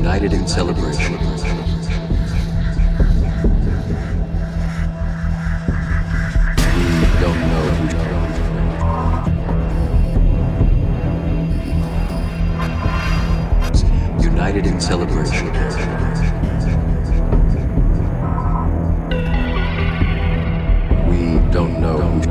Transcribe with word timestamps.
united 0.00 0.32
in 0.32 0.46
celebration. 0.48 1.12
we 1.12 1.18
don't 7.20 7.40
know 7.50 7.66
who. 7.76 7.84
United 14.22 14.64
in 14.66 14.80
celebration. 14.80 15.46
We 21.10 21.20
don't 21.52 21.78
know 21.78 21.98
who. 21.98 22.29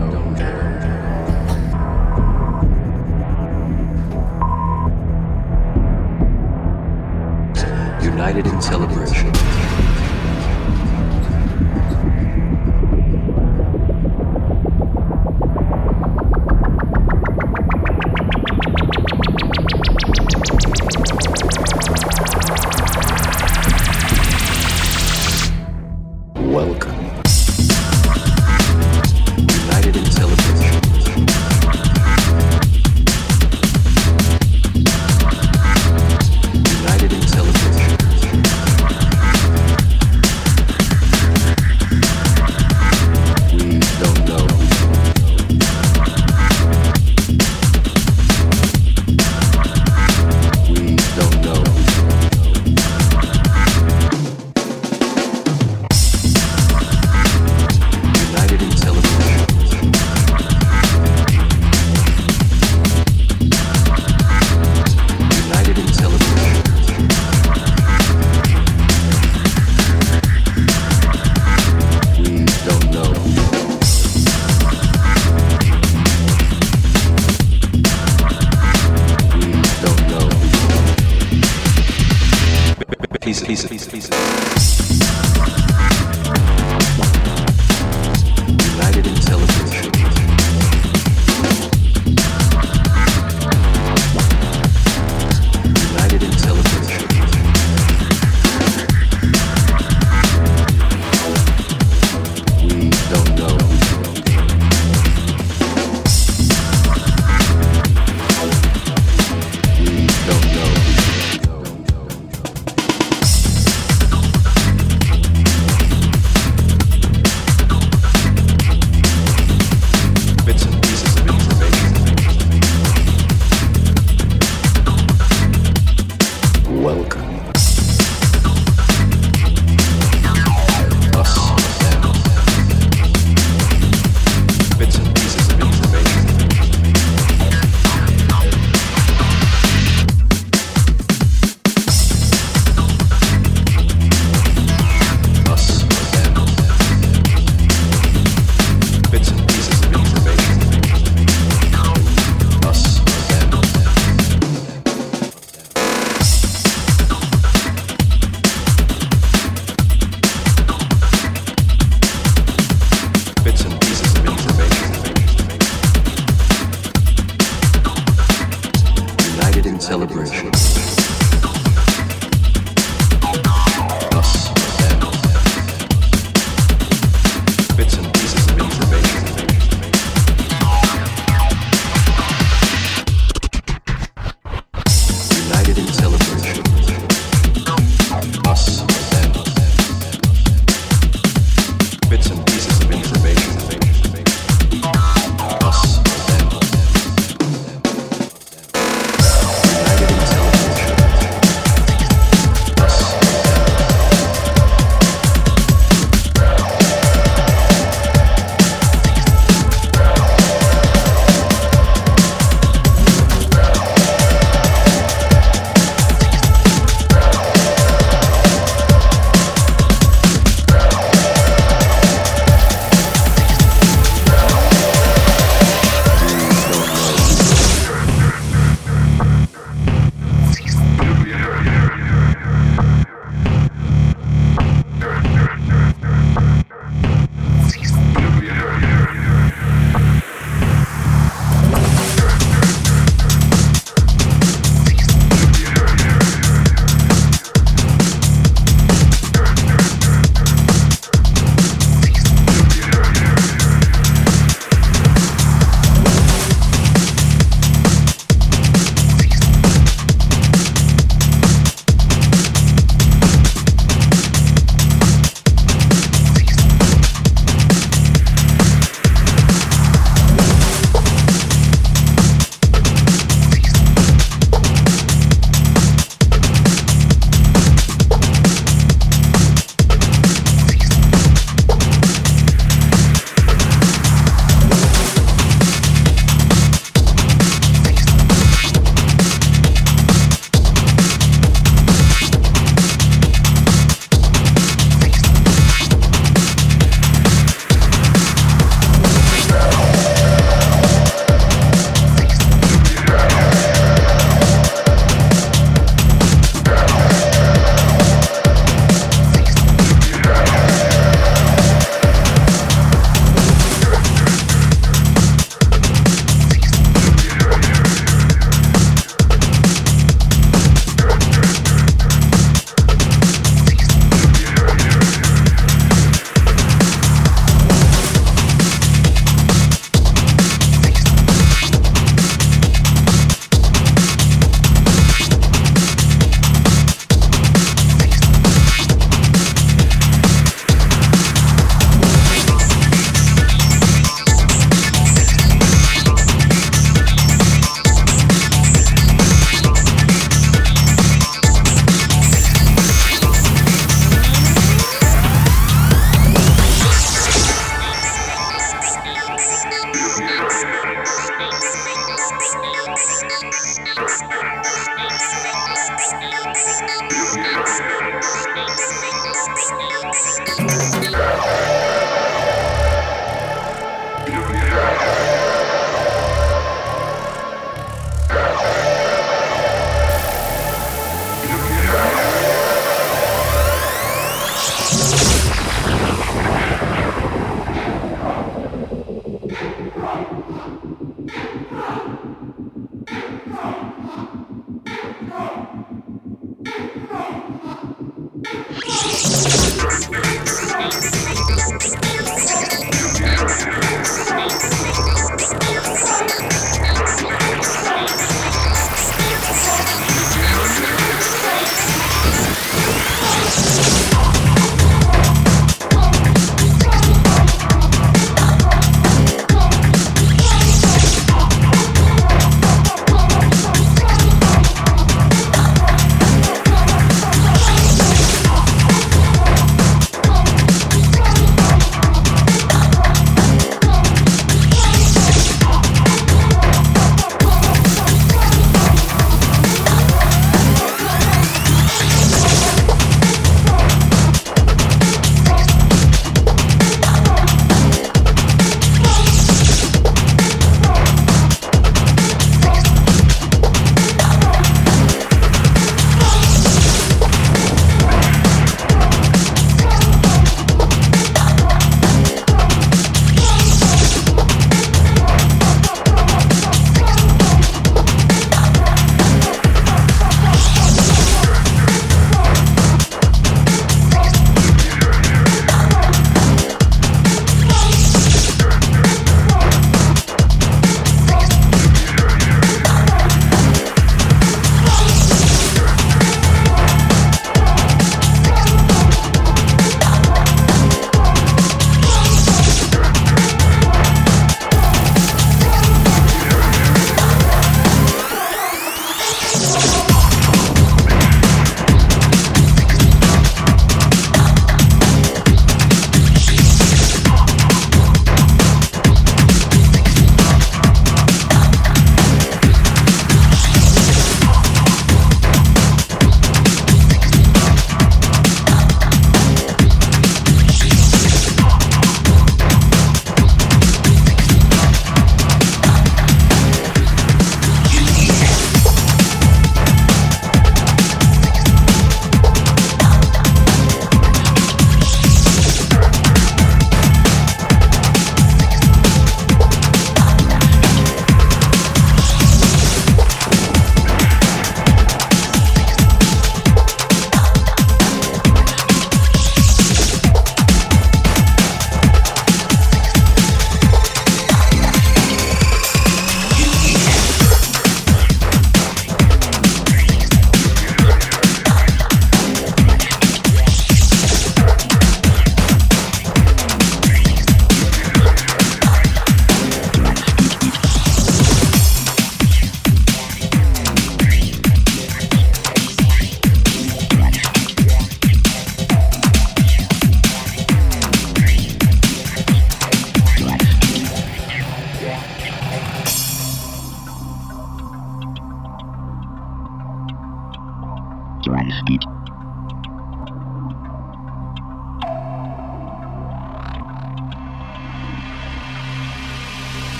United 8.19 8.47
in 8.47 8.61
celebration. 8.61 9.58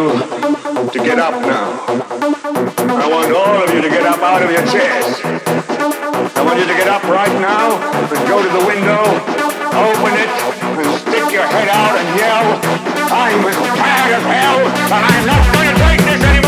You 0.00 0.08
to 0.92 0.98
get 0.98 1.18
up 1.18 1.34
now. 1.44 1.68
I 2.88 3.06
want 3.10 3.32
all 3.36 3.62
of 3.64 3.74
you 3.74 3.82
to 3.82 3.88
get 3.88 4.04
up 4.06 4.20
out 4.20 4.42
of 4.42 4.50
your 4.50 4.64
chairs. 4.72 5.20
I 6.36 6.42
want 6.42 6.58
you 6.58 6.66
to 6.66 6.74
get 6.74 6.88
up 6.88 7.04
right 7.04 7.34
now 7.40 7.76
and 7.76 8.20
go 8.28 8.40
to 8.40 8.48
the 8.48 8.64
window, 8.64 9.02
open 9.76 10.12
it, 10.16 10.30
and 10.80 10.88
stick 11.04 11.26
your 11.32 11.44
head 11.44 11.68
out 11.68 11.94
and 12.00 12.08
yell, 12.16 12.46
I'm 13.12 13.44
mad 13.76 14.08
as 14.16 14.24
hell, 14.24 14.60
and 14.64 15.04
I'm 15.04 15.26
not 15.28 15.44
going 15.52 15.68
to 15.68 15.76
take 15.84 16.00
this 16.08 16.22
anymore, 16.24 16.39